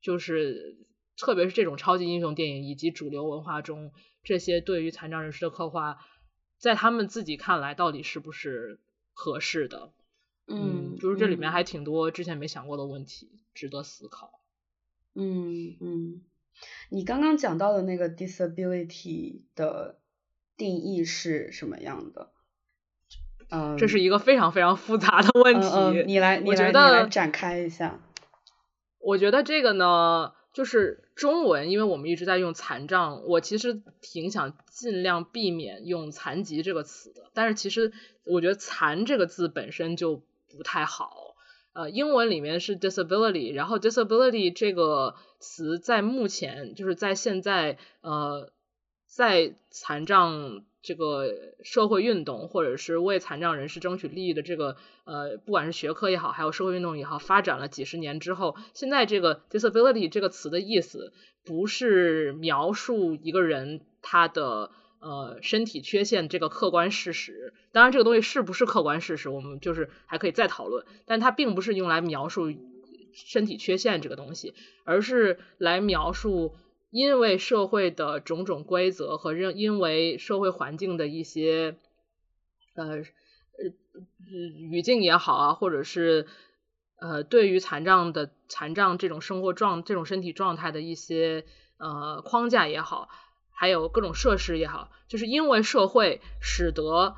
[0.00, 0.78] 就是
[1.18, 3.92] 特别是这种超级英雄电影以及主流文化中
[4.24, 5.98] 这些对于残障人士的刻画，
[6.58, 8.80] 在他们自己看来到底是不是
[9.12, 9.92] 合适的？
[10.50, 14.40] 嗯，就是这里面还挺多之前没想过的问题，值得思考。
[15.14, 16.22] 嗯嗯，
[16.88, 19.98] 你刚刚讲到的那个 disability 的
[20.56, 22.30] 定义是什么样的？
[23.50, 26.04] 嗯，这是一个非常非常复杂的问题。
[26.06, 28.00] 你来，你来，你来展开一下。
[28.98, 37.30] 我觉得这个呢，就是中文，因为我们一直在用残障，我其实挺想尽量避免用残疾这个词的。
[37.34, 37.92] 但是其实
[38.24, 40.22] 我觉得残这个字本身就
[40.56, 41.34] 不太好，
[41.72, 48.52] 呃，英文里面是 disability，然后 disability 这个词在目前就是在现在，呃，
[49.06, 51.32] 在残障这个
[51.62, 61.12] 社会运动或者是为残障人士争取利益的这个，呃，不管是学科也好，还有社会运动也好，发展了几十年之后，现在这个 disability 这个词的意思
[61.44, 64.70] 不是描述一个人他的。
[65.00, 70.84] 呃，身体缺陷这个客观事实，当然这个东西是不是客观事实，我们就是还可以再讨论。
[71.06, 72.52] 但它并不是用来描述
[73.14, 74.52] 身体缺陷这个东西，
[74.84, 76.54] 而是来描述
[76.90, 81.76] 因为社会的种种规则和认因为社会环境的一些
[82.74, 83.02] 呃
[84.70, 86.26] 语境也好啊，或者是
[87.00, 91.46] 呃对于残障的残障这种生活状这种身体状态的一些
[91.78, 93.08] 呃框架也好。
[93.60, 97.14] 还有各种设施也好，就是因为社会使得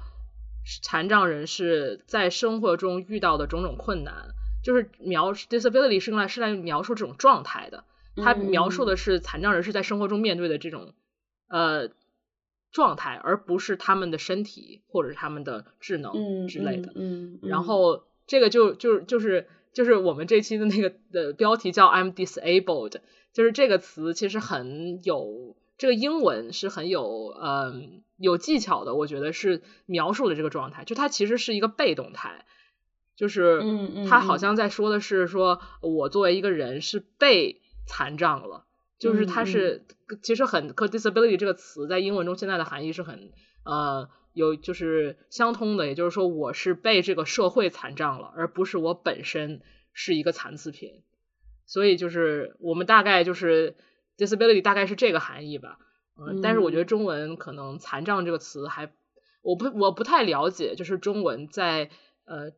[0.83, 7.85] 残障人士在生活中遇到的种种困难，就是描 disability 是用来是来描述这种状态的。
[8.17, 10.95] 它描述的是残障人士在生活中面对的这种
[11.47, 11.91] 呃
[12.73, 16.91] 状态，而不是他们的身体或者是他们的智能之类的。
[16.97, 17.39] 嗯。
[17.43, 22.97] 然后这个就就就是就是我们这期的那个的标题叫 I'm disabled，
[23.33, 25.55] 就是这个词其实很有。
[25.79, 32.45] 这个英文是很有嗯有技巧的，我觉得是描述的这个状态，就它其实是一个被动态，
[33.17, 33.61] 就是
[34.09, 38.65] 它好像在说的是说我作为一个人是被残障了，
[39.01, 39.85] 就是它是
[40.23, 43.33] 其实很和 disability 这个词在英文中现在的含义是很
[43.65, 49.63] 呃有就是相通的，也就是说我是被这个社会残障了，而不是我本身
[49.93, 51.03] 是一个残次品，
[51.67, 53.75] 所以就是我们大概就是。
[54.25, 55.79] Disability 大概是这个含义吧，
[56.17, 56.87] 嗯，但是我觉得嗯。
[56.87, 58.93] 中文可能“残障”这个词还，
[59.43, 61.91] 我不我不太了解，就是中文在
[62.25, 62.53] 呃，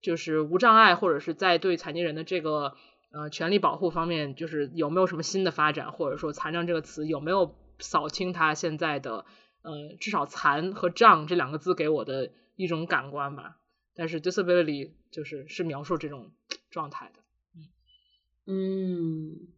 [0.00, 2.74] 就是无障碍或者是在对残疾人的这个
[3.12, 9.26] 呃权利保护方面，就是有没有什么新的发展，或者说“残障”这个词有没有扫清它现在的
[9.62, 13.58] 呃至少“残”和“障”这两个字给我的一种感官吧。
[13.94, 16.30] 但是 disability 就是是描述这种
[16.70, 17.20] 状态的。
[17.54, 17.66] 嗯。
[18.46, 19.48] 嗯。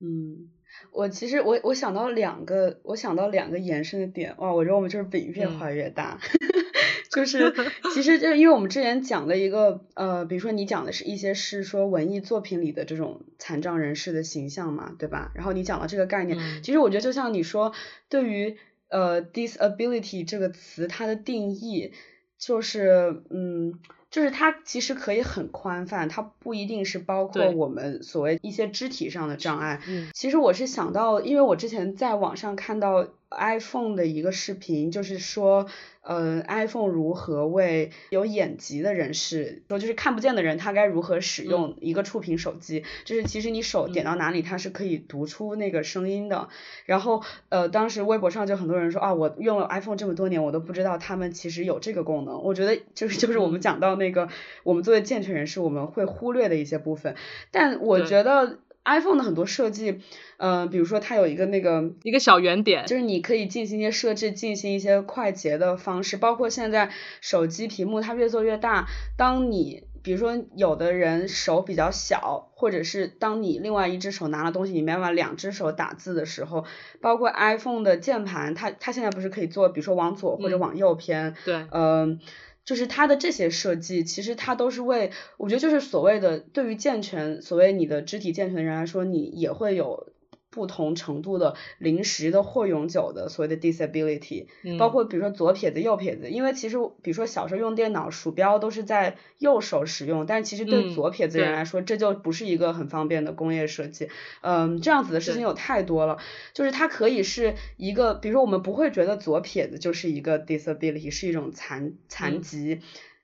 [0.00, 0.50] 嗯，
[0.92, 6.18] 我其实我我想到两个，我想到两个延伸的点，哇，我觉得我们就是饼越嗯画越大。
[7.10, 7.54] 就是，
[7.94, 15.30] 其实就是因为我们之前讲的一个呃，比如说你讲的是一些是说文艺作品里的这种残障人士的形象嘛，对吧？
[15.34, 17.72] 然后你讲到这个概念，嗯其实我觉得就像你说，
[18.08, 18.56] 对于
[18.88, 21.92] 呃 disability 这个词，它的定义
[22.38, 23.78] 就是嗯。
[24.14, 29.80] 就是它其实可以很宽泛，它不一定是包括我们所谓一些肢体上的障碍。
[29.88, 35.66] 嗯其实我是想到，因为我之前在网上看到 iPhone 的一个视频，就是说，
[36.04, 46.48] 呃，iPhone 如何为有眼疾的人士，说就是看不见的人，他该如何使用一个触屏手机，就是其实你手点到哪里，它是可以读出那个声音的。
[46.84, 52.42] 然后，呃，当时微博上就很多人说啊，我用了 iPhone 这么多年，我都不知道他们其实有这个功能。
[52.42, 54.28] 我觉得就是就是我们讲到那个，
[54.62, 57.16] 我们作为健全人士，我们会忽略的一些部分。
[57.50, 60.00] 但我觉得 iPhone 的很多设计，
[60.36, 76.66] 嗯、比如说它有一个那个一个小圆点，就是你可以进行一些设置，进行一些快捷的方式，包括现在手机屏幕它越做越大，当你比如说有的人手比较小，或者是当你另外一只手拿了东西，你没办法两只手打字的时候，
[77.00, 80.60] 包括 iPhone 的键盘，它它现在不是可以做，比如说往左或者嗯。
[80.60, 82.20] 往右偏，对，嗯，
[82.64, 90.13] 就是它的这些设计，其实它都是为，我觉得就是所谓的对于健全，所谓你的肢体健全的人来说，你也会有
[90.54, 94.78] 不同程度的临时的或永久的所谓的 disability，、嗯。
[94.78, 104.08] 包括比如说左撇子、右撇子，因为其实比如说小时候用电脑，鼠标都是在右手使用，但其实对嗯左撇子人来说，这就不是一个很方便的工业设计。
[104.42, 106.18] 嗯，这样子的事情有太多了，
[106.52, 112.42] 就是它可以是一个，比如说我们不会觉得左撇子就是一个 disability，是一种残残嗯。
[112.42, 112.80] 疾，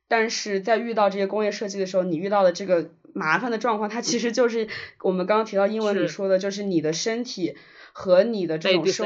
[0.09, 4.69] 但是在遇到这些工业设计的时候，你遇到的这个麻烦的状况，它其实就是
[5.03, 7.55] 我们刚刚提到英文里说的，就是你的身体
[7.93, 9.05] 和你的这种受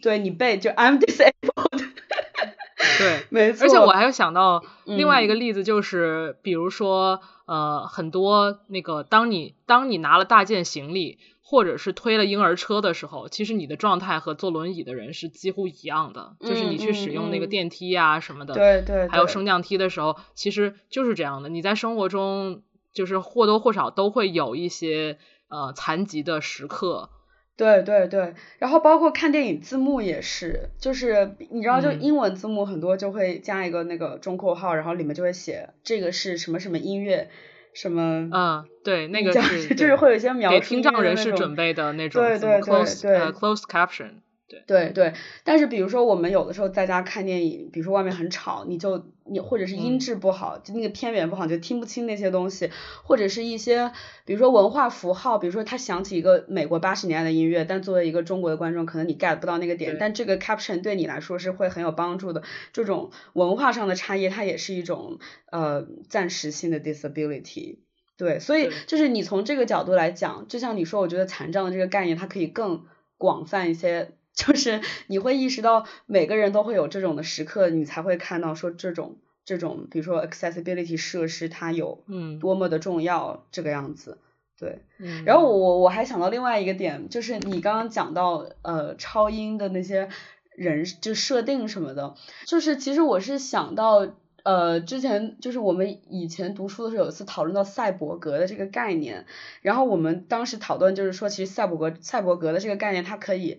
[0.00, 1.32] 对你被就 I'm disabled，
[2.98, 3.20] 对。
[3.30, 5.40] 没错，而且我还有想到另外一个嗯。
[5.40, 17.48] 例子，就是、比如说呃，很多那个当你当你拿了大件行李，或者是推了婴儿车的时候，其实你的状态和坐轮椅的人是几乎一样的，就是你去嗯使用那个嗯。
[17.48, 21.48] 电梯啊什么的，对对，对还有升降梯的时候，其实就是这样的。
[21.48, 22.62] 你在生活中
[22.92, 25.18] 就是或多或少都会有一些
[25.48, 27.10] 呃残疾的时刻，
[27.56, 32.00] 对对对，然后包括看电影字幕也是，就是你知道，就嗯。
[32.00, 37.28] 英文字幕很多就会加一个那个中括号，然后里面就会写这个是什么什么音乐，
[37.74, 43.16] 什么嗯，对，那个讲是就是会有一些描给听障人士准备的那种对对对 close 对。
[43.16, 44.20] 呃 closed caption，
[44.52, 49.98] 对，对对，但是比如说我们有的时候在家看电影，比如说外面很吵，你就你或者是音嗯。
[49.98, 52.70] 质不好，就那个片源不好，就听不清那些东西，
[53.02, 53.92] 或者是一些
[54.24, 62.42] 比如说文化符号，比如说他想起一个美国八十年代的音乐，但作为一个中国的观众，可能你 get 不到那个点，但这个 caption 对你来说是会很有帮助的。
[62.72, 65.18] 这种文化上的差异，它也是一种
[65.50, 67.78] 呃暂时性的 disability。
[68.18, 72.84] 对，所以就是你从这个角度来讲，就像你说，我觉得残障的这个概念，它可以更
[73.18, 84.18] 广泛一些， 就是你会意识到每个人都会有这种的时刻，你才会看到说这种这种，比如说 accessibility 设施它有嗯多么的重要，这个样子。
[84.58, 90.08] 对，嗯，然后我我我还想到另外一个点，就是你刚刚讲到呃超英的那些
[90.54, 92.14] 人就设定什么的，
[92.46, 94.06] 就是其实我是想到
[94.44, 99.26] 呃之前就是我们以前读书的时候有一次讨论到赛博格的这个概念，
[99.62, 103.58] 然后我们当时讨论就是说，其实赛博格赛博格的这个概念它可以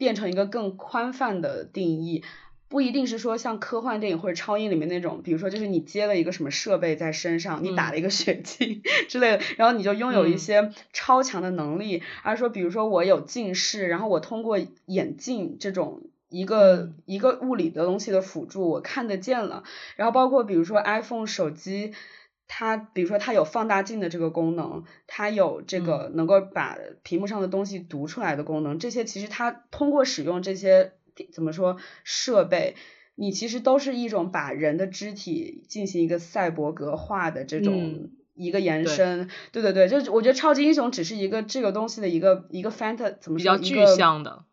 [0.00, 2.24] 变成一个更宽泛的定义。
[2.68, 8.80] 不一定是说像科幻电影或者超英里面那种，比如说就是你接了一个什么设备在身上，你打了一个血清
[9.10, 19.64] 之类的，然后你就拥有一嗯些超强的能力，而说比如说我有近视，然后我通过眼镜这种一个、嗯一个物理的东西的辅助，我看得见了，
[19.96, 21.92] 然后包括比如说 iPhone 手机。
[22.52, 30.94] 它比如说它有放大镜的这个功能，它有这个能够把屏幕上的东西读出来的功能，这些其实它通过使用这些
[31.32, 32.74] 怎么说设备，
[33.14, 39.30] 你其实都是一种把人的肢体进行一个赛博格化的这种嗯一个延对伸。
[39.52, 44.44] 对对对，就是我觉得超级英雄只是一个这个东西的一个一个 fant 怎么比较具象的，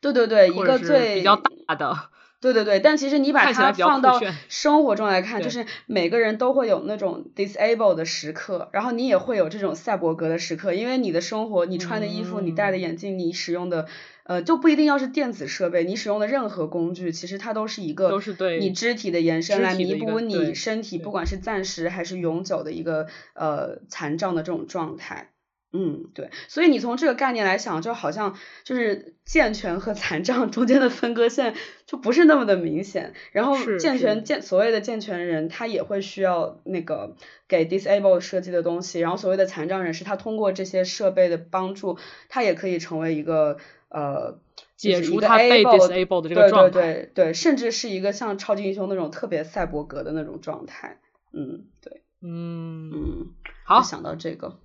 [0.00, 2.10] 对对对，一个最比较大的。
[2.40, 13.86] 对对对，但其实你把它放到 生活中来看，就是每个人都会有那种 disable 的时刻，然后你也会有这种赛博格的时刻，因为你的生活，你穿的衣服，你戴的嗯眼镜，你使用的。
[14.28, 25.30] 呃，就不一定要是电子设备，你使用的任何工具，其实它都是一个都是对你肢体的延伸，来弥补你身体不管是暂时还是永久的一个呃残障的这种状态。
[25.72, 31.54] 嗯，对，所以你从这个概念来想，就好像就是健全和残障中间的分割线
[31.86, 33.12] 就不是那么的明显。
[33.32, 37.16] 然后健全健所谓的健全人，他也会需要那个
[37.48, 39.00] 给 disable 设计的东西。
[39.00, 41.98] 然后所谓的残障人士，他通过这些设备的帮助，
[42.28, 43.58] 他也可以成为一个
[43.88, 44.38] 呃。
[44.76, 50.98] 解除他被 disable 的这个对状态对对对，甚至是一个像超级英雄那种特别赛博格的那种状态。
[51.32, 53.26] 嗯，对，嗯，嗯，
[53.64, 54.58] 好就，想到这个。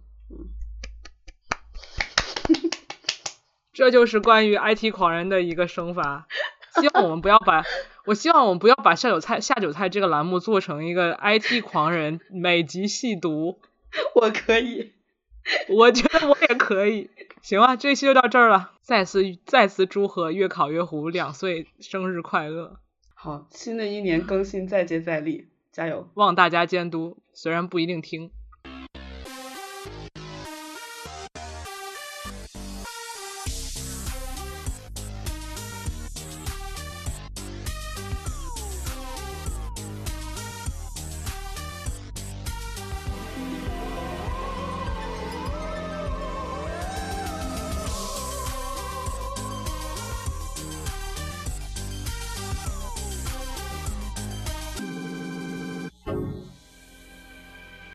[3.73, 6.27] 这就是关于 IT 狂人的一个生发。
[6.79, 7.63] 希望我们不要把，
[8.05, 13.59] 我希望我们不要把下酒菜下酒菜这个栏目做成一个 IT 狂人每集细读。
[14.15, 14.93] 我可以。
[15.69, 17.09] 我觉得我也可以。
[17.41, 18.71] 行吧，这期就到这儿了。
[18.81, 22.77] 再次再次祝贺月考月湖两岁生日快乐，
[23.15, 26.07] 好，新的一年更新再接再厉，加油！
[26.13, 28.31] 望大家监督，虽然不一定听。